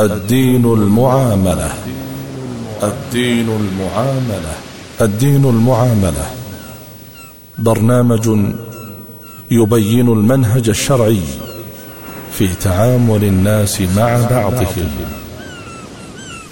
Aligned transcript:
الدين 0.00 0.64
المعاملة. 0.64 1.72
الدين 2.82 3.48
المعاملة. 3.48 4.54
الدين 5.00 5.44
المعاملة. 5.44 6.30
برنامج 7.58 8.26
يبين 9.50 10.08
المنهج 10.08 10.68
الشرعي 10.68 11.20
في 12.32 12.48
تعامل 12.54 13.24
الناس 13.24 13.80
مع 13.80 14.26
بعضهم. 14.30 14.90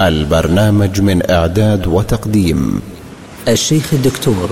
البرنامج 0.00 1.00
من 1.00 1.30
إعداد 1.30 1.86
وتقديم 1.86 2.80
الشيخ 3.48 3.95
الدكتور 3.95 4.50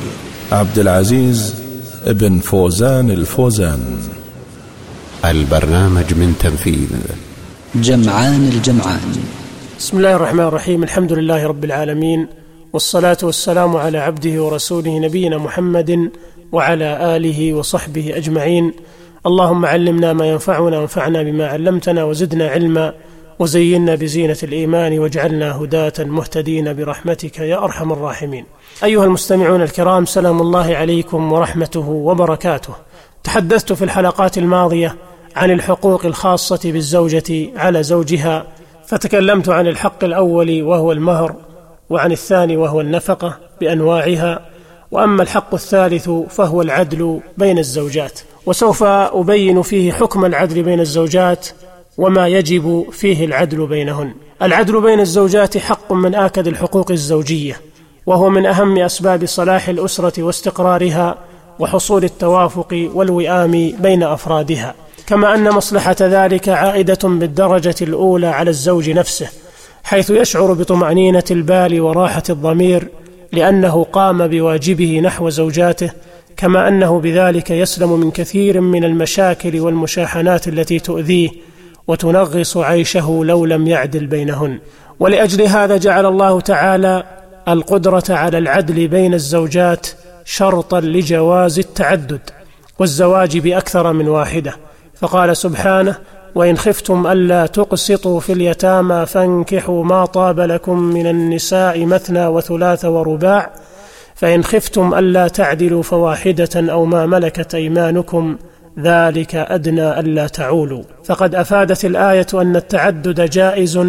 عبد 0.52 0.78
العزيز 0.78 1.54
بن 2.06 2.38
فوزان 2.38 3.10
الفوزان. 3.10 3.98
البرنامج 5.24 6.14
من 6.14 6.34
تنفيذ 6.40 6.88
جمعان 7.74 8.48
الجمعان. 8.48 9.16
بسم 9.78 9.96
الله 9.96 10.16
الرحمن 10.16 10.44
الرحيم. 10.44 10.82
الحمد 10.82 11.12
لله 11.12 11.46
رب 11.46 11.64
العالمين 11.64 12.26
والصلاة 12.72 13.16
والسلام 13.22 13.76
على 13.76 13.98
عبده 13.98 14.42
ورسوله 14.42 14.98
نبينا 14.98 15.38
محمد 15.38 16.10
وعلى 16.52 17.16
آله 17.16 17.54
وصحبه 17.54 18.16
أجمعين. 18.16 18.72
اللهم 19.26 19.66
علمنا 19.66 20.12
ما 20.12 20.26
ينفعنا 20.26 20.78
وانفعنا 20.78 21.22
بما 21.22 21.46
علمتنا 21.46 22.04
وزدنا 22.04 22.48
علما 22.48 22.94
وزينا 23.38 23.94
بزينة 23.94 24.36
الإيمان 24.42 24.98
واجعلنا 24.98 25.56
هداة 25.56 25.92
مهتدين 25.98 26.74
برحمتك 26.74 27.38
يا 27.38 27.64
أرحم 27.64 27.92
الراحمين. 27.92 28.44
أيها 28.84 29.04
المستمعون 29.04 29.62
الكرام 29.62 30.04
سلام 30.06 30.40
الله 30.40 30.76
عليكم 30.76 31.32
ورحمته 31.32 31.88
وبركاته. 31.88 32.74
تحدثت 33.24 33.72
في 33.72 33.84
الحلقات 33.84 34.38
الماضية 34.38 34.96
عن 35.38 35.50
الحقوق 35.50 36.06
الخاصة 36.06 36.60
بالزوجة 36.64 37.50
على 37.56 37.82
زوجها 37.82 38.46
فتكلمت 38.86 39.48
عن 39.48 39.66
الحق 39.66 40.04
الأول 40.04 40.62
وهو 40.62 40.92
المهر 40.92 41.34
وعن 41.90 42.12
الثاني 42.12 42.56
وهو 42.56 42.80
النفقة 42.80 43.38
بأنواعها 43.60 44.40
وأما 44.90 45.22
الحق 45.22 45.54
الثالث 45.54 46.10
فهو 46.10 46.62
العدل 46.62 47.20
بين 47.36 47.58
الزوجات. 47.58 48.20
وسوف 48.46 48.82
أبين 48.82 49.62
فيه 49.62 49.92
حكم 49.92 50.24
العدل 50.24 50.62
بين 50.62 50.80
الزوجات 50.80 51.48
وما 51.98 52.28
يجب 52.28 52.86
فيه 52.92 53.24
العدل 53.24 53.66
بينهن. 53.66 54.12
العدل 54.42 54.80
بين 54.80 55.00
الزوجات 55.00 55.58
حق 55.58 55.92
من 55.92 56.14
آكد 56.14 56.46
الحقوق 56.46 56.90
الزوجية 56.90 57.60
وهو 58.06 58.28
من 58.28 58.46
أهم 58.46 58.78
أسباب 58.78 59.26
صلاح 59.26 59.68
الأسرة 59.68 60.22
واستقرارها 60.22 61.18
وحصول 61.58 62.04
التوافق 62.04 62.90
والوئام 62.94 63.72
بين 63.80 64.02
أفرادها. 64.02 64.74
كما 65.08 65.34
أن 65.34 65.50
مصلحة 65.50 65.96
ذلك 66.00 66.48
عائدة 66.48 66.98
بالدرجة 67.04 67.74
الأولى 67.82 68.26
على 68.26 68.50
الزوج 68.50 68.90
نفسه 68.90 69.28
حيث 69.84 70.10
يشعر 70.10 70.52
بطمأنينة 70.52 71.24
البال 71.30 71.80
وراحة 71.80 72.22
الضمير 72.30 72.88
لأنه 73.32 73.84
قام 73.84 74.26
بواجبه 74.26 75.00
نحو 75.00 75.28
زوجاته 75.28 75.90
كما 76.36 76.68
أنه 76.68 77.00
بذلك 77.00 77.50
يسلم 77.50 78.00
من 78.00 78.10
كثير 78.10 78.60
من 78.60 78.84
المشاكل 78.84 79.60
والمشاحنات 79.60 80.48
التي 80.48 80.78
تؤذيه 80.78 81.30
وتنغص 81.86 82.56
عيشه 82.56 83.20
لو 83.24 83.44
لم 83.44 83.66
يعدل 83.66 84.06
بينهن. 84.06 84.58
ولأجل 85.00 85.42
هذا 85.42 85.76
جعل 85.76 86.06
الله 86.06 86.40
تعالى 86.40 87.04
القدرة 87.48 88.04
على 88.10 88.38
العدل 88.38 88.88
بين 88.88 89.14
الزوجات 89.14 89.86
شرطا 90.24 90.80
لجواز 90.80 91.58
التعدد 91.58 92.20
والزواج 92.78 93.38
بأكثر 93.38 93.92
من 93.92 94.08
واحدة. 94.08 94.67
فقال 95.00 95.36
سبحانه 95.36 95.96
وإن 96.34 96.56
خفتم 96.56 97.06
ألا 97.06 97.46
تقسطوا 97.46 98.20
في 98.20 98.32
اليتامى 98.32 99.06
فانكحوا 99.06 99.84
ما 99.84 100.04
طاب 100.04 100.40
لكم 100.40 100.78
من 100.78 101.06
النساء 101.06 101.86
مثنى 101.86 102.26
وثلاث 102.26 102.84
ورباع 102.84 103.50
فإن 104.14 104.44
خفتم 104.44 104.94
ألا 104.94 105.28
تعدلوا 105.28 105.82
فواحدة 105.82 106.72
أو 106.72 106.84
ما 106.84 107.06
ملكت 107.06 107.54
أيمانكم 107.54 108.36
ذلك 108.78 109.34
أدنى 109.34 110.00
ألا 110.00 110.26
تعولوا. 110.26 110.82
فقد 111.04 111.34
أفادت 111.34 111.84
الآية 111.84 112.26
أن 112.34 112.56
التعدد 112.56 113.30
جائز 113.30 113.80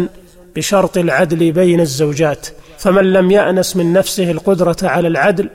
بشرط 0.56 0.98
العدل 0.98 1.52
بين 1.52 1.80
الزوجات 1.80 2.48
فمن 2.78 3.12
لم 3.12 3.30
يأنس 3.30 3.76
من 3.76 3.92
نفسه 3.92 4.30
القدرة 4.30 4.76
على 4.82 5.08
العدل 5.08 5.48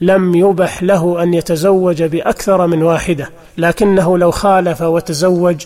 لم 0.00 0.34
يبح 0.34 0.82
له 0.82 1.22
أن 1.22 1.34
يتزوج 1.34 2.02
بأكثر 2.02 2.66
من 2.66 2.82
واحدة 2.82 3.30
لكنه 3.58 4.18
لو 4.18 4.30
خالف 4.30 4.82
وتزوج 4.82 5.64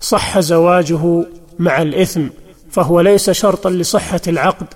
صح 0.00 0.38
زواجه 0.40 1.24
مع 1.58 1.82
الإثم 1.82 2.22
فهو 2.70 3.00
ليس 3.00 3.30
شرطا 3.30 3.70
لصحة 3.70 4.20
العقد 4.28 4.66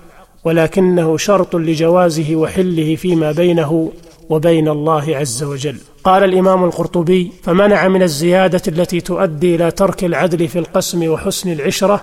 ولكنه 0.43 1.17
شرط 1.17 1.55
لجوازه 1.55 2.35
وحله 2.35 2.95
فيما 2.95 3.31
بينه 3.31 3.91
وبين 4.29 4.67
الله 4.67 5.17
عز 5.17 5.43
وجل. 5.43 5.77
قال 6.03 6.23
الإمام 6.23 6.63
القرطبي 6.63 7.31
فمنع 7.43 7.87
من 7.87 8.01
الزيادة 8.01 8.61
التي 8.67 9.01
تؤدي 9.01 9.55
إلى 9.55 9.71
ترك 9.71 10.03
العدل 10.03 10.47
في 10.47 10.59
القسم 10.59 11.11
وحسن 11.11 11.51
العشرة 11.51 12.01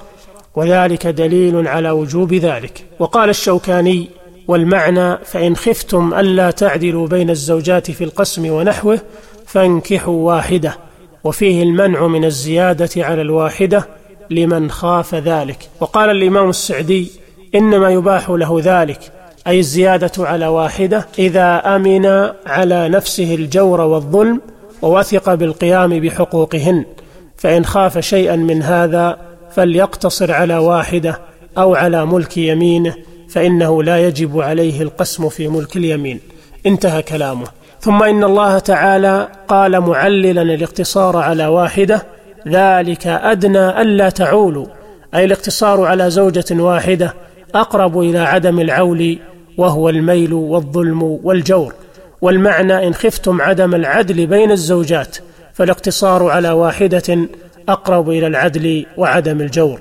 وذلك 0.54 1.06
دليل 1.06 1.68
على 1.68 1.90
وجوب 1.90 2.34
ذلك 2.34 2.84
وقال 2.98 3.28
الشوكاني 3.28 4.08
والمعنى 4.48 5.16
فإن 5.16 5.56
خفتم 5.56 6.14
ألا 6.14 6.50
تعدلوا 6.50 7.06
بين 7.06 7.30
الزوجات 7.30 7.90
في 7.90 8.04
القسم 8.04 8.50
ونحوه 8.50 9.00
فانكحوا 9.46 10.32
واحدة 10.32 10.76
وفيه 11.24 11.62
المنع 11.62 12.06
من 12.06 12.24
الزيادة 12.24 12.90
على 13.04 13.22
الواحدة 13.22 13.88
لمن 14.30 14.70
خاف 14.70 15.14
ذلك. 15.14 15.58
وقال 15.80 16.10
الإمام 16.10 16.48
السعدي 16.48 17.10
إنما 17.54 17.90
يباح 17.90 18.30
له 18.30 18.60
ذلك 18.64 19.12
أي 19.46 19.58
الزيادة 19.58 20.12
على 20.18 20.46
واحدة 20.46 21.06
إذا 21.18 21.76
أمن 21.76 22.06
على 22.46 22.88
نفسه 22.88 23.34
الجور 23.34 23.80
والظلم 23.80 24.40
ووثق 24.82 25.34
بالقيام 25.34 26.00
بحقوقهن 26.00 26.84
فإن 27.36 27.64
خاف 27.64 27.98
شيئا 27.98 28.36
من 28.36 28.62
هذا 28.62 29.18
فليقتصر 29.50 30.32
على 30.32 30.56
واحدة 30.56 31.20
أو 31.58 31.74
على 31.74 32.06
ملك 32.06 32.36
يمينه. 32.36 32.94
فإنه 33.36 33.82
لا 33.82 34.06
يجب 34.06 34.40
عليه 34.40 34.82
القسم 34.82 35.28
في 35.28 35.48
ملك 35.48 35.76
اليمين. 35.76 36.20
انتهى 36.66 37.02
كلامه. 37.02 37.46
ثم 37.80 38.02
إن 38.02 38.24
الله 38.24 38.58
تعالى 38.58 39.28
قال 39.48 39.80
معللا 39.80 40.42
الاقتصار 40.42 41.16
على 41.16 41.46
واحدة 41.46 42.06
ذلك 42.48 43.06
أدنى 43.06 43.82
ألا 43.82 44.08
تعولوا. 44.08 44.66
أي 45.14 45.24
الاقتصار 45.24 45.84
على 45.84 46.10
زوجة 46.10 46.44
واحدة 46.50 47.14
أقرب 47.54 48.00
إلى 48.00 48.18
عدم 48.18 48.60
العول 48.60 49.18
وهو 49.56 49.88
الميل 49.88 50.32
والظلم 50.32 51.02
والجور. 51.02 51.74
والمعنى 52.20 52.86
إن 52.86 52.94
خفتم 52.94 53.40
عدم 53.40 53.74
العدل 53.74 54.26
بين 54.26 54.50
الزوجات 54.50 55.16
فالاقتصار 55.54 56.28
على 56.30 56.50
واحدة 56.50 57.28
أقرب 57.68 58.10
إلى 58.10 58.26
العدل 58.26 58.86
وعدم 58.96 59.40
الجور. 59.40 59.80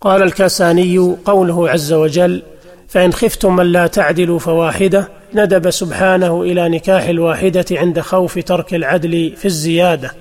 قال 0.00 0.22
الكاساني 0.22 1.16
قوله 1.24 1.70
عز 1.70 1.92
وجل 1.92 2.42
فإن 2.88 3.12
خفتم 3.12 3.56
من 3.56 3.72
لا 3.72 3.86
تعدلوا 3.86 4.38
فواحدة 4.38 5.08
ندب 5.34 5.70
سبحانه 5.70 6.42
إلى 6.42 6.68
نكاح 6.68 7.04
الواحدة 7.04 7.64
عند 7.70 8.00
خوف 8.00 8.38
ترك 8.38 8.74
العدل 8.74 9.32
في 9.36 9.44
الزيادة. 9.44 10.12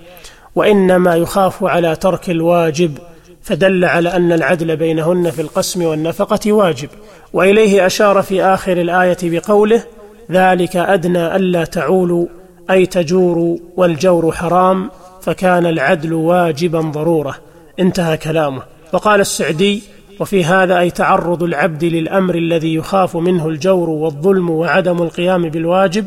وإنما 0.55 1.15
يخاف 1.15 1.63
على 1.63 1.95
ترك 1.95 2.29
الواجب 2.29 2.97
فدل 3.41 3.85
على 3.85 4.09
أن 4.09 4.31
العدل 4.31 4.75
بينهن 4.75 5.31
في 5.31 5.41
القسم 5.41 5.83
والنفقة 5.83 6.51
واجب. 6.51 6.89
وإليه 7.33 7.85
أشار 7.85 8.21
في 8.21 8.43
آخر 8.43 8.81
الآية 8.81 9.17
بقوله 9.23 9.83
ذلك 10.31 10.75
أدنى 10.75 11.35
ألا 11.35 11.65
تعولوا 11.65 12.27
أي 12.69 12.85
تجوروا 12.85 13.57
والجور 13.77 14.31
حرام 14.31 14.91
فكان 15.21 15.65
العدل 15.65 16.13
واجبا 16.13 16.81
ضرورة 16.81 17.35
انتهى 17.79 18.17
كلامه. 18.17 18.61
وقال 18.93 19.21
السعدي 19.21 19.83
وفي 20.19 20.45
هذا 20.45 20.79
أي 20.79 20.91
تعرض 20.91 21.43
العبد 21.43 21.83
للأمر 21.83 22.35
الذي 22.35 22.75
يخاف 22.75 23.17
منه 23.17 23.47
الجور 23.47 23.89
والظلم 23.89 24.49
وعدم 24.49 25.01
القيام 25.01 25.49
بالواجب 25.49 26.05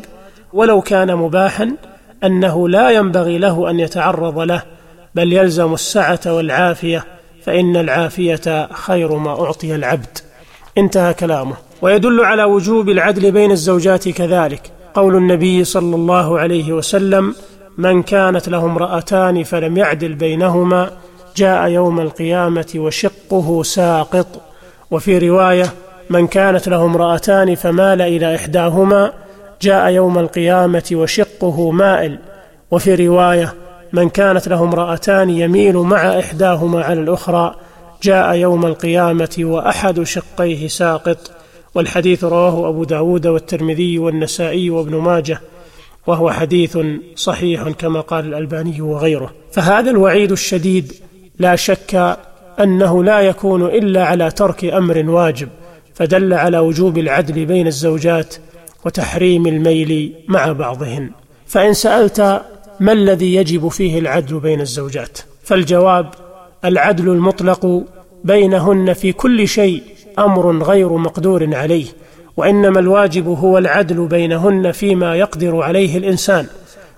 ولو 0.53 0.81
كان 0.81 1.15
مباحا 1.15 1.71
أنه 2.23 2.69
لا 2.69 2.89
ينبغي 2.89 3.37
له 3.37 3.69
أن 3.69 3.79
يتعرض 3.79 4.39
له 4.39 4.63
بل 5.15 5.33
يلزم 5.33 5.73
السعة 5.73 6.19
والعافية 6.25 7.05
فإن 7.43 7.75
العافية 7.75 8.69
خير 8.73 9.15
ما 9.15 9.29
أعطي 9.45 9.75
العبد. 9.75 10.17
انتهى 10.77 11.13
كلامه. 11.13 11.53
ويدل 11.81 12.21
على 12.21 12.43
وجوب 12.43 12.89
العدل 12.89 13.31
بين 13.31 13.51
الزوجات 13.51 14.09
كذلك. 14.09 14.71
قول 14.93 15.15
النبي 15.15 15.63
صلى 15.63 15.95
الله 15.95 16.39
عليه 16.39 16.73
وسلم 16.73 17.35
من 17.77 18.03
كانت 18.03 18.49
له 18.49 18.65
امرأتان 18.65 19.43
فلم 19.43 19.77
يعدل 19.77 20.13
بينهما 20.13 20.91
جاء 21.37 21.67
يوم 21.67 21.99
القيامة 21.99 22.65
وشقه 22.75 23.63
ساقط. 23.63 24.27
وفي 24.91 25.29
رواية 25.29 25.73
من 26.09 26.27
كانت 26.27 26.69
له 26.69 26.85
امرأتان 26.85 27.55
فمال 27.55 28.01
إلى 28.01 28.35
إحداهما 28.35 29.13
جاء 29.61 29.89
يوم 29.89 30.19
القيامة 30.19 30.83
وشقه 30.91 31.71
مائل. 31.71 32.19
وفي 32.71 33.07
رواية 33.07 33.53
من 33.93 34.09
كانت 34.09 34.47
له 34.47 34.63
امرأتان 34.63 35.29
يميل 35.29 35.77
مع 35.77 36.19
إحداهما 36.19 36.83
على 36.83 36.99
الأخرى 36.99 37.55
جاء 38.03 38.35
يوم 38.35 38.65
القيامة 38.65 39.35
وأحد 39.39 40.03
شقيه 40.03 40.67
ساقط. 40.67 41.31
والحديث 41.75 42.23
رواه 42.23 42.69
أبو 42.69 42.83
داود 42.83 43.27
والترمذي 43.27 43.99
والنسائي 43.99 44.69
وابن 44.69 44.95
ماجه 44.95 45.41
وهو 46.07 46.31
حديث 46.31 46.77
صحيح 47.15 47.69
كما 47.69 48.01
قال 48.01 48.25
الألباني 48.25 48.81
وغيره. 48.81 49.31
فهذا 49.51 49.91
الوعيد 49.91 50.31
الشديد 50.31 50.93
لا 51.39 51.55
شك 51.55 52.17
أنه 52.59 53.03
لا 53.03 53.19
يكون 53.19 53.65
إلا 53.65 54.05
على 54.05 54.31
ترك 54.31 54.65
أمر 54.65 55.09
واجب 55.09 55.49
فدل 55.93 56.33
على 56.33 56.59
وجوب 56.59 56.97
العدل 56.97 57.45
بين 57.45 57.67
الزوجات 57.67 58.35
وتحريم 58.85 59.47
الميل 59.47 60.13
مع 60.27 60.51
بعضهن. 60.51 61.09
فإن 61.47 61.73
سألت 61.73 62.41
ما 62.79 62.91
الذي 62.91 63.35
يجب 63.35 63.67
فيه 63.67 63.99
العدل 63.99 64.39
بين 64.39 64.61
الزوجات؟ 64.61 65.17
فالجواب 65.43 66.09
العدل 66.65 67.09
المطلق 67.09 67.83
بينهن 68.23 68.93
في 68.93 69.11
كل 69.11 69.47
شيء 69.47 69.83
أمر 70.19 70.63
غير 70.63 70.97
مقدور 70.97 71.55
عليه 71.55 71.85
وإنما 72.37 72.79
الواجب 72.79 73.27
هو 73.27 73.57
العدل 73.57 74.07
بينهن 74.07 74.71
فيما 74.71 75.15
يقدر 75.15 75.61
عليه 75.61 75.97
الإنسان 75.97 76.47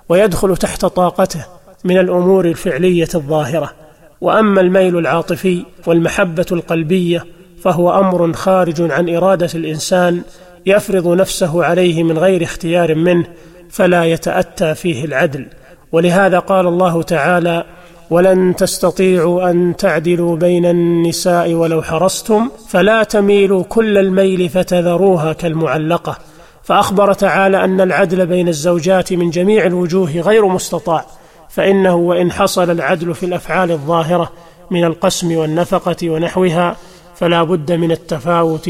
ويدخل 0.09 0.57
تحت 0.57 0.85
طاقته 0.85 1.45
من 1.83 1.97
الأمور 1.97 2.45
الفعلية 2.45 3.07
الظاهرة. 3.15 3.78
وأما 4.21 4.61
الميل 4.61 4.97
العاطفي 4.97 5.65
والمحبة 5.87 6.45
القلبية 6.51 7.25
فهو 7.61 7.99
أمر 7.99 8.33
خارج 8.33 8.91
عن 8.91 9.15
إرادة 9.15 9.49
الإنسان 9.55 10.21
يفرض 10.65 11.07
نفسه 11.07 11.63
عليه 11.63 12.03
من 12.03 12.17
غير 12.17 12.43
اختيار 12.43 12.95
منه 12.95 13.25
فلا 13.69 14.05
يتأتى 14.05 14.75
فيه 14.75 15.05
العدل. 15.05 15.45
ولهذا 15.91 16.39
قال 16.39 16.67
الله 16.67 17.01
تعالى 17.01 17.65
ولن 18.09 18.55
تستطيعوا 18.55 19.49
أن 19.49 19.75
تعدلوا 19.75 20.35
بين 20.35 20.65
النساء 20.65 21.53
ولو 21.53 21.81
حرصتم 21.81 22.49
فلا 22.69 23.03
تميلوا 23.03 23.63
كل 23.63 23.97
الميل 23.97 24.49
فتذروها 24.49 25.33
كالمعلقة 25.33 26.17
فأخبر 26.63 27.13
تعالى 27.13 27.63
أن 27.63 27.81
العدل 27.81 28.25
بين 28.25 28.47
الزوجات 28.47 29.13
من 29.13 29.29
جميع 29.29 29.65
الوجوه 29.65 30.19
غير 30.19 30.47
مستطاع. 30.47 31.05
فإنه 31.49 31.95
وإن 31.95 32.31
حصل 32.31 32.71
العدل 32.71 33.13
في 33.13 33.25
الأفعال 33.25 33.71
الظاهرة 33.71 34.31
من 34.71 34.83
القسم 34.83 35.35
والنفقة 35.35 36.09
ونحوها 36.09 36.77
فلا 37.15 37.43
بد 37.43 37.71
من 37.71 37.91
التفاوت 37.91 38.69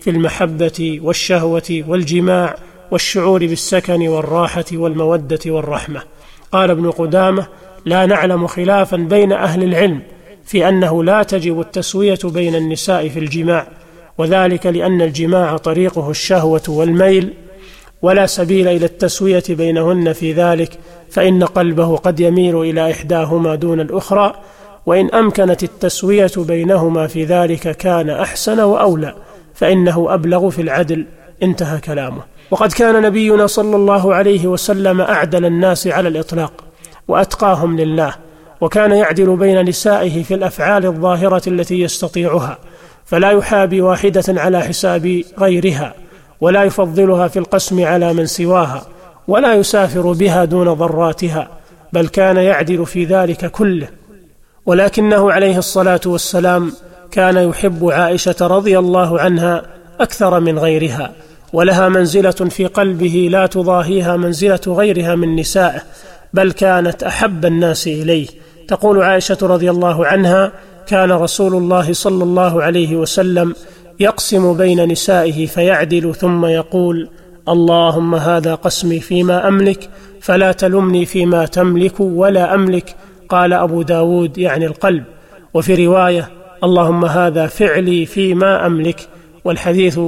في 0.00 0.10
المحبة 0.10 1.00
والشهوة 1.02 1.84
والجماع 1.88 2.56
والشعور 2.90 3.46
بالسكن 3.46 4.08
والراحة 4.08 4.64
والمودة 4.72 5.40
والرحمة. 5.46 6.02
قال 6.52 6.70
ابن 6.70 6.90
قدامة 6.90 7.46
لا 7.84 8.06
نعلم 8.06 8.46
خلافا 8.46 8.96
بين 8.96 9.32
أهل 9.32 9.62
العلم 9.62 10.02
في 10.44 10.68
أنه 10.68 11.04
لا 11.04 11.22
تجب 11.22 11.60
التسوية 11.60 12.18
بين 12.24 12.54
النساء 12.54 13.08
في 13.08 13.18
الجماع 13.18 13.66
وذلك 14.18 14.66
لأن 14.66 15.02
الجماع 15.02 15.56
طريقه 15.56 16.10
الشهوة 16.10 16.62
والميل 16.68 17.34
ولا 18.02 18.26
سبيل 18.26 18.68
إلى 18.68 18.84
التسوية 18.84 19.42
بينهن 19.48 20.12
في 20.12 20.32
ذلك 20.32 20.78
فإن 21.10 21.44
قلبه 21.44 21.96
قد 21.96 22.20
يميل 22.20 22.60
إلى 22.60 22.90
إحداهما 22.90 23.54
دون 23.54 23.80
الأخرى 23.80 24.32
وإن 24.86 25.10
أمكنت 25.14 25.62
التسوية 25.62 26.30
بينهما 26.36 27.06
في 27.06 27.24
ذلك 27.24 27.76
كان 27.76 28.10
أحسن 28.10 28.60
وأولى 28.60 29.14
فإنه 29.54 30.14
أبلغ 30.14 30.50
في 30.50 30.62
العدل. 30.62 31.06
انتهى 31.42 31.80
كلامه. 31.80 32.22
وقد 32.50 32.72
كان 32.72 33.02
نبينا 33.02 33.46
صلى 33.46 33.76
الله 33.76 34.14
عليه 34.14 34.46
وسلم 34.46 35.00
أعدل 35.00 35.44
الناس 35.44 35.86
على 35.86 36.08
الإطلاق 36.08 36.52
وأتقاهم 37.08 37.76
لله 37.76 38.14
وكان 38.60 38.92
يعدل 38.92 39.36
بين 39.36 39.68
نسائه 39.68 40.22
في 40.22 40.34
الأفعال 40.34 40.86
الظاهرة 40.86 41.42
التي 41.48 41.80
يستطيعها 41.80 42.58
فلا 43.06 43.30
يحابي 43.30 43.80
واحدة 43.80 44.24
على 44.28 44.60
حساب 44.60 45.22
غيرها. 45.38 45.94
ولا 46.40 46.64
يفضلها 46.64 47.28
في 47.28 47.38
القسم 47.38 47.84
على 47.84 48.12
من 48.12 48.26
سواها 48.26 48.86
ولا 49.28 49.54
يسافر 49.54 50.12
بها 50.12 50.44
دون 50.44 50.72
ضراتها 50.72 51.48
بل 51.92 52.08
كان 52.08 52.36
يعدل 52.36 52.86
في 52.86 53.04
ذلك 53.04 53.50
كله. 53.50 53.88
ولكنه 54.66 55.32
عليه 55.32 55.58
الصلاة 55.58 56.00
والسلام 56.06 56.72
كان 57.10 57.36
يحب 57.36 57.90
عائشة 57.90 58.36
رضي 58.40 58.78
الله 58.78 59.20
عنها 59.20 59.62
أكثر 60.00 60.40
من 60.40 60.58
غيرها 60.58 61.12
ولها 61.52 61.88
منزلة 61.88 62.30
في 62.30 62.66
قلبه 62.66 63.28
لا 63.30 63.46
تضاهيها 63.46 64.16
منزلة 64.16 64.60
غيرها 64.66 65.14
من 65.14 65.36
نسائه 65.36 65.82
بل 66.34 66.52
كانت 66.52 67.02
أحب 67.02 67.44
الناس 67.44 67.86
إليه. 67.86 68.26
تقول 68.68 69.02
عائشة 69.02 69.38
رضي 69.42 69.70
الله 69.70 70.06
عنها 70.06 70.52
كان 70.86 71.12
رسول 71.12 71.54
الله 71.54 71.92
صلى 71.92 72.24
الله 72.24 72.62
عليه 72.62 72.96
وسلم 72.96 73.54
يقسم 74.00 74.56
بين 74.56 74.88
نسائه 74.88 75.46
فيعدل 75.46 76.14
ثم 76.14 76.44
يقول 76.44 77.08
اللهم 77.48 78.14
هذا 78.14 78.54
قسمي 78.54 79.00
فيما 79.00 79.48
أملك 79.48 79.90
فلا 80.20 80.52
تلمني 80.52 81.06
فيما 81.06 81.46
تملك 81.46 82.00
ولا 82.00 82.54
أملك 82.54 82.96
قال 83.28 83.52
أبو 83.52 83.82
داود 83.82 84.38
يعني 84.38 84.66
القلب. 84.66 85.04
وفي 85.54 85.86
رواية 85.86 86.28
اللهم 86.64 87.04
هذا 87.04 87.46
فعلي 87.46 88.06
فيما 88.06 88.66
أملك 88.66 89.08
والحديث 89.44 90.00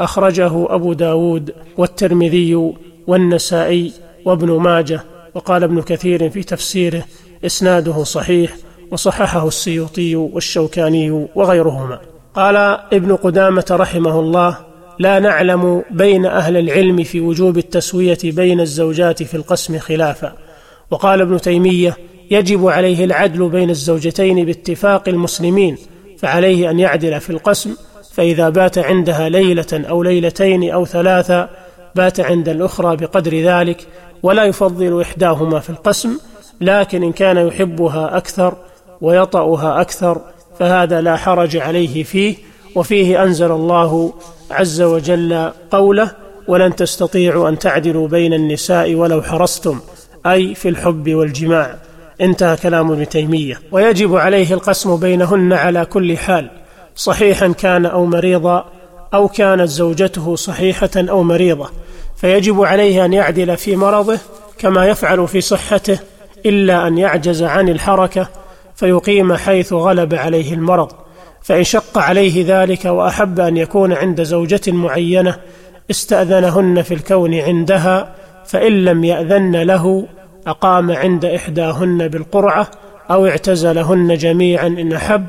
أخرجه 0.00 0.74
أبو 0.74 0.92
داود 0.92 1.54
والترمذي 1.76 2.72
والنسائي 3.06 3.92
وابن 4.24 4.50
ماجه 4.50 5.00
وقال 5.34 5.62
ابن 5.62 5.82
كثير 5.82 6.30
في 6.30 6.42
تفسيره 6.42 7.04
إسناده 7.46 8.04
صحيح 8.04 8.56
وصححه 8.90 9.48
السيوطي 9.48 10.16
والشوكاني 10.16 11.28
وغيرهما. 11.34 12.13
قال 12.34 12.56
ابن 12.92 13.16
قدامة 13.16 13.64
رحمه 13.70 14.20
الله 14.20 14.58
لا 14.98 15.18
نعلم 15.18 15.82
بين 15.90 16.26
أهل 16.26 16.56
العلم 16.56 17.02
في 17.02 17.20
وجوب 17.20 17.58
التسوية 17.58 18.18
بين 18.24 18.60
الزوجات 18.60 19.22
في 19.22 19.34
القسم 19.36 19.78
خلافا 19.78 20.32
وقال 20.90 21.20
ابن 21.20 21.40
تيمية 21.40 21.96
يجب 22.30 22.66
عليه 22.66 23.04
العدل 23.04 23.48
بين 23.48 23.70
الزوجتين 23.70 24.44
باتفاق 24.44 25.08
المسلمين 25.08 25.78
فعليه 26.18 26.70
أن 26.70 26.78
يعدل 26.78 27.20
في 27.20 27.30
القسم 27.30 27.76
فإذا 28.12 28.48
بات 28.48 28.78
عندها 28.78 29.28
ليلة 29.28 29.66
أو 29.72 30.02
ليلتين 30.02 30.70
أو 30.70 30.84
ثلاثة 30.84 31.48
بات 31.94 32.20
عند 32.20 32.48
الأخرى 32.48 32.96
بقدر 32.96 33.40
ذلك 33.40 33.86
ولا 34.22 34.44
يفضل 34.44 35.00
إحداهما 35.00 35.60
في 35.60 35.70
القسم 35.70 36.18
لكن 36.60 37.02
إن 37.02 37.12
كان 37.12 37.36
يحبها 37.36 38.16
أكثر 38.16 38.56
ويطأها 39.00 39.80
أكثر 39.80 40.20
فهذا 40.58 41.00
لا 41.00 41.16
حرج 41.16 41.56
عليه 41.56 42.02
فيه 42.04 42.36
وفيه 42.74 43.22
أنزل 43.22 43.52
الله 43.52 44.12
عز 44.50 44.82
وجل 44.82 45.50
قوله 45.70 46.10
ولن 46.48 46.76
تستطيعوا 46.76 47.48
أن 47.48 47.58
تعدلوا 47.58 48.08
بين 48.08 48.34
النساء 48.34 48.94
ولو 48.94 49.22
حرصتم 49.22 49.80
أي 50.26 50.54
في 50.54 50.68
الحب 50.68 51.14
والجماع. 51.14 51.76
انتهى 52.20 52.56
كلام 52.56 52.92
ابن 52.92 53.08
تيمية. 53.08 53.60
ويجب 53.72 54.16
عليه 54.16 54.54
القسم 54.54 54.96
بينهن 54.96 55.52
على 55.52 55.84
كل 55.84 56.16
حال 56.16 56.50
صحيحا 56.96 57.48
كان 57.48 57.86
أو 57.86 58.06
مريضا 58.06 58.66
أو 59.14 59.28
كانت 59.28 59.68
زوجته 59.68 60.36
صحيحة 60.36 60.90
أو 60.96 61.22
مريضة. 61.22 61.70
فيجب 62.16 62.62
عليه 62.62 63.04
أن 63.04 63.12
يعدل 63.12 63.56
في 63.56 63.76
مرضه 63.76 64.18
كما 64.58 64.86
يفعل 64.86 65.28
في 65.28 65.40
صحته 65.40 65.98
إلا 66.46 66.86
أن 66.86 66.98
يعجز 66.98 67.42
عن 67.42 67.68
الحركة 67.68 68.28
فيقيم 68.76 69.34
حيث 69.36 69.72
غلب 69.72 70.14
عليه 70.14 70.54
المرض 70.54 70.92
فإن 71.42 71.64
شق 71.64 71.98
عليه 71.98 72.62
ذلك 72.62 72.84
وأحب 72.84 73.40
أن 73.40 73.56
يكون 73.56 73.92
عند 73.92 74.22
زوجة 74.22 74.60
معينة 74.72 75.36
استأذنهن 75.90 76.82
في 76.82 76.94
الكون 76.94 77.34
عندها 77.34 78.14
فإن 78.44 78.84
لم 78.84 79.04
يأذن 79.04 79.56
له 79.56 80.06
أقام 80.46 80.90
عند 80.90 81.24
إحداهن 81.24 82.08
بالقرعة 82.08 82.70
أو 83.10 83.26
اعتزلهن 83.26 84.16
جميعا 84.16 84.66
إن 84.66 84.92
أحب 84.92 85.26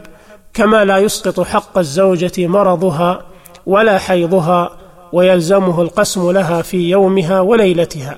كما 0.54 0.86
لا 0.86 0.98
يسقط 0.98 1.40
حق 1.40 1.78
الزوجة 1.78 2.48
مرضها 2.48 3.22
ولا 3.66 3.98
حيضها 3.98 4.78
ويلزمه 5.14 5.82
القسم 5.82 6.32
لها 6.32 6.62
في 6.62 6.90
يومها 6.90 7.40
وليلتها. 7.40 8.18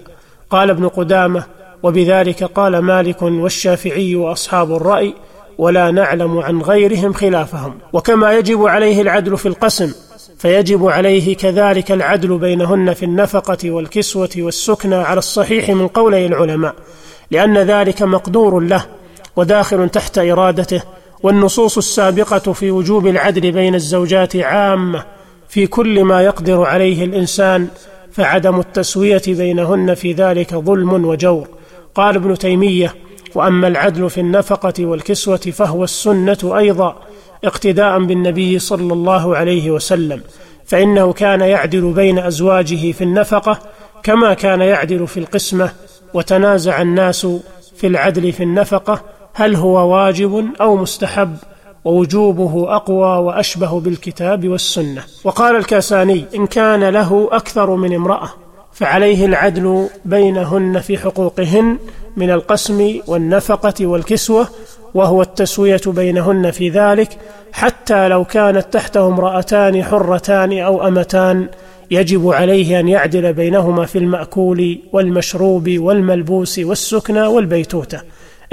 قال 0.49 0.69
ابن 0.69 0.87
قدامة 0.87 1.43
وبذلك 1.83 2.43
قال 2.43 2.79
مالك 2.79 3.21
والشافعي 3.21 4.15
وأصحاب 4.15 4.75
الرأي 4.75 5.13
ولا 5.57 5.91
نعلم 5.91 6.37
عن 6.37 6.61
غيرهم 6.61 7.13
خلافهم. 7.13 7.73
وكما 7.93 8.33
يجب 8.33 8.67
عليه 8.67 9.01
العدل 9.01 9.37
في 9.37 9.47
القسم 9.47 9.93
فيجب 10.37 10.85
عليه 10.87 11.35
كذلك 11.35 11.91
العدل 11.91 12.37
بينهن 12.37 12.93
في 12.93 13.05
النفقة 13.05 13.71
والكسوة 13.71 14.29
والسكنى 14.37 14.95
على 14.95 15.17
الصحيح 15.17 15.69
من 15.69 15.87
قولي 15.87 16.25
العلماء 16.25 16.75
لأن 17.31 17.57
ذلك 17.57 18.01
مقدور 18.01 18.59
له 18.59 18.85
وداخل 19.35 19.89
تحت 19.89 20.17
إرادته 20.17 20.83
والنصوص 21.23 21.77
السابقة 21.77 22.53
في 22.53 22.71
وجوب 22.71 23.07
العدل 23.07 23.51
بين 23.51 23.75
الزوجات 23.75 24.35
عامة 24.35 25.05
في 25.49 25.67
كل 25.67 26.03
ما 26.03 26.21
يقدر 26.21 26.63
عليه 26.63 27.05
الإنسان 27.05 27.67
فعدم 28.11 28.59
التسوية 28.59 29.21
بينهن 29.27 29.93
في 29.93 30.13
ذلك 30.13 30.55
ظلم 30.55 31.05
وجور. 31.05 31.47
قال 31.97 32.15
ابن 32.15 32.37
تيمية 32.37 32.95
وأما 33.35 33.67
العدل 33.67 34.09
في 34.09 34.21
النفقة 34.21 34.85
والكسوة 34.85 35.37
فهو 35.37 35.83
السنة 35.83 36.37
أيضا 36.57 36.95
اقتداء 37.43 37.99
بالنبي 37.99 38.59
صلى 38.59 38.93
الله 38.93 39.37
عليه 39.37 39.71
وسلم 39.71 40.21
فإنه 40.65 41.13
كان 41.13 41.41
يعدل 41.41 41.91
بين 41.91 42.19
أزواجه 42.19 42.91
في 42.91 43.03
النفقة 43.03 43.59
كما 44.03 44.33
كان 44.33 44.61
يعدل 44.61 45.07
في 45.07 45.19
القسمة 45.19 45.71
وتنازع 46.13 46.81
الناس 46.81 47.27
في 47.75 47.87
العدل 47.87 48.31
في 48.31 48.43
النفقة 48.43 49.01
هل 49.33 49.55
هو 49.55 49.95
واجب 49.95 50.45
أو 50.61 50.75
مستحب 50.75 51.37
ووجوبه 51.85 52.75
أقوى 52.75 53.17
وأشبه 53.25 53.79
بالكتاب 53.79 54.47
والسنة. 54.47 55.03
وقال 55.23 55.55
الكاساني 55.55 56.25
إن 56.35 56.47
كان 56.47 56.83
له 56.89 57.29
أكثر 57.31 57.75
من 57.75 57.95
امرأة. 57.95 58.29
فعليه 58.77 59.25
العدل 59.25 59.89
بينهن 60.05 60.79
في 60.79 60.97
حقوقهن 60.97 61.77
من 62.17 62.31
القسم 62.31 62.99
والنفقة 63.07 63.85
والكسوة 63.85 64.47
وهو 64.93 65.21
التسوية 65.21 65.81
بينهن 65.87 66.51
في 66.51 66.69
ذلك 66.69 67.09
حتى 67.51 68.07
لو 68.07 68.25
كانت 68.25 68.73
تحته 68.73 69.07
امرأتان 69.07 69.83
حرتان 69.83 70.59
أو 70.59 70.87
أمتان 70.87 71.47
يجب 71.91 72.29
عليه 72.29 72.79
أن 72.79 72.87
يعدل 72.87 73.33
بينهما 73.33 73.85
في 73.85 73.97
المأكول 73.97 74.79
والمشروب 74.93 75.69
والملبوس 75.77 76.59
والسكنى 76.59 77.21
والبيتوتة. 77.21 78.01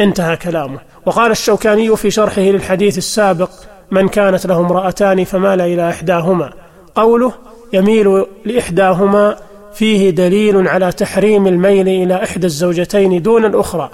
انتهى 0.01 0.37
كلامه. 0.37 0.79
وقال 1.07 1.31
الشوكاني 1.31 1.97
في 1.97 2.11
شرحه 2.11 2.43
للحديث 2.43 2.99
السابق 2.99 3.51
من 3.91 4.09
كانت 4.09 4.47
له 4.47 4.61
امرأتان 4.61 5.25
فمال 5.25 5.61
إلى 5.61 5.91
إحداهما 5.91 6.53
قوله 6.95 7.33
يميل 7.73 8.27
لإحداهما 8.45 9.37
فيه 9.75 10.11
دليل 10.11 10.69
على 10.69 10.93
تحريم 10.93 11.47
الميل 11.47 11.89
إلى 11.89 12.23
إحدى 12.23 12.47
الزوجتين 12.47 13.23
دون 13.23 13.45
الأخرى 13.45 13.91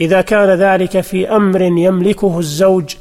إذا 0.00 0.20
كان 0.20 0.48
ذلك 0.48 1.00
في 1.00 1.28
أمر 1.36 1.62
يملكه 1.62 2.38
الزوج 2.38 2.94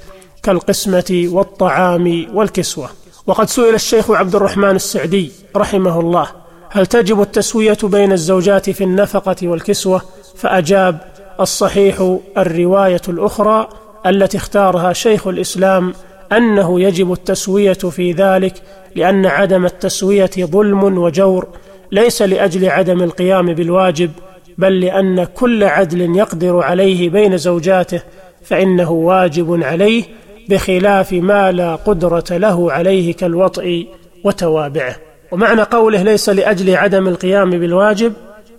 كالقسمة 0.44 1.28
والطعام 1.32 2.28
والكسوة. 2.34 2.90
وقد 3.28 3.50
سئل 3.50 3.76
الشيخ 3.76 4.12
عبد 4.12 4.36
الرحمن 4.36 4.76
السعدي 4.76 5.32
رحمه 5.56 6.00
الله 6.00 6.28
هل 6.70 6.86
تجب 6.86 7.22
التسوية 7.22 7.78
بين 7.84 8.12
الزوجات 8.12 8.70
في 8.70 8.84
النفقة 8.84 9.48
والكسوة؟ 9.48 10.02
فأجاب 10.36 10.98
الصحيح 11.40 12.18
الرواية 12.38 13.02
الأخرى 13.10 13.70
التي 14.06 14.38
اختارها 14.38 14.94
شيخ 14.94 15.28
الإسلام 15.28 15.94
أنه 16.32 16.82
يجب 16.82 17.12
التسوية 17.12 17.74
في 17.74 18.12
ذلك 18.12 18.54
لأن 18.96 19.26
عدم 19.26 19.66
التسوية 19.66 20.32
ظلم 20.40 20.98
وجور 20.98 21.48
ليس 21.92 22.22
لأجل 22.22 22.70
عدم 22.70 23.04
القيام 23.04 23.54
بالواجب 23.54 24.12
بل 24.58 24.80
لأن 24.80 25.24
كل 25.24 25.64
عدل 25.64 26.18
يقدر 26.18 26.60
عليه 26.60 27.10
بين 27.10 27.38
زوجاته 27.38 28.02
فإنه 28.44 28.92
واجب 28.92 29.64
عليه 29.64 30.04
بخلاف 30.50 31.14
ما 31.14 31.52
لا 31.52 31.76
قدرة 31.76 32.24
له 32.32 32.72
عليه 32.72 33.14
كالوطء 33.14 33.88
وتوابعه. 34.24 34.96
ومعنى 35.32 35.62
قوله 35.62 36.04
ليس 36.04 36.30
لأجل 36.30 36.76
عدم 36.76 37.08
القيام 37.08 37.50
بالواجب 37.50 38.14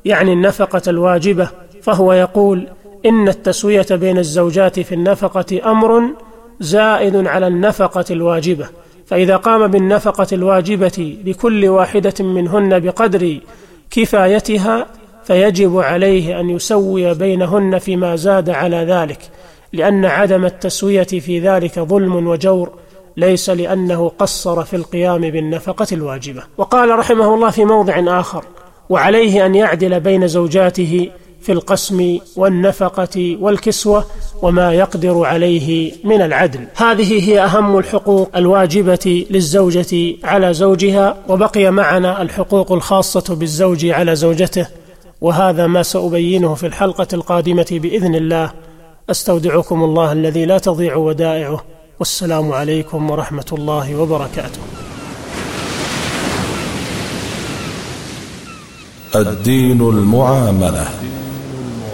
يعني 0.05 0.33
النفقة 0.33 0.83
الواجبة 0.89 1.49
فهو 1.83 2.13
يقول 2.13 2.69
إن 3.07 3.29
التسوية 3.29 3.87
بين 3.91 4.19
الزوجات 4.19 4.81
في 4.81 4.95
النفقة 4.95 5.71
أمر 5.71 6.03
زائد 6.61 7.27
على 7.27 7.47
النفقة 7.47 8.05
الواجبة. 8.11 8.69
فإذا 9.11 9.37
قام 9.37 9.67
بالنفقة 9.67 10.27
الواجبة 10.33 11.19
لكل 11.25 11.69
واحدة 11.69 12.15
منهن 12.21 12.81
بقدر 12.81 13.39
كفايتها 13.91 14.87
فيجب 15.25 15.79
عليه 15.79 16.41
أن 16.41 16.51
يسوي 16.51 17.15
بينهن 17.15 17.79
فيما 17.79 18.17
زاد 18.17 18.51
على 18.51 18.77
ذلك 18.77 19.19
لأن 19.73 20.05
عدم 20.05 20.45
التسوية 20.45 21.03
في 21.03 21.41
ذلك 21.41 21.79
ظلم 21.79 22.27
وجور 22.27 22.71
ليس 23.17 23.51
لأنه 23.51 24.09
قصر 24.19 24.65
في 24.65 24.77
القيام 24.77 25.21
بالنفقة 25.21 25.87
الواجبة. 25.93 26.43
وقال 26.59 26.99
رحمه 26.99 27.35
الله 27.35 27.51
في 27.51 27.65
موضع 27.65 28.21
آخر 28.21 28.45
وعليه 28.89 29.47
أن 29.47 29.55
يعدل 29.55 30.01
بين 30.01 30.29
زوجاته 30.29 31.11
في 31.43 31.53
القسم 31.53 32.19
والنفقة 32.37 33.37
والكسوة 33.41 34.05
وما 34.43 34.73
يقدر 34.73 35.25
عليه 35.25 35.93
من 36.05 36.23
العدل. 36.23 36.67
هذه 36.77 37.31
هي 37.31 37.45
أهم 37.45 37.79
الحقوق 37.79 38.31
الواجبة 38.37 39.27
للزوجة 39.31 40.17
على 40.25 40.55
زوجها 40.55 41.17
وبقي 41.29 41.71
معنا 41.71 42.23
الحقوق 42.23 42.73
الخاصة 42.73 43.35
بالزوج 43.35 43.87
على 43.87 44.17
زوجته 44.17 44.67
وهذا 45.21 45.67
ما 45.67 45.83
سأبينه 45.83 46.55
في 46.55 46.67
الحلقة 46.67 47.07
القادمة 47.13 47.67
بإذن 47.71 48.15
الله. 48.15 48.53
أستودعكم 49.11 49.85
الله 49.85 50.13
الذي 50.13 50.45
لا 50.45 50.59
تضيع 50.59 50.97
ودائعه. 50.97 51.65
والسلام 51.99 52.53
عليكم 52.53 53.11
ورحمة 53.11 53.47
الله 53.53 53.97
وبركاته. 53.97 54.61
الدين 59.15 59.81
المعاملة. 59.81 60.89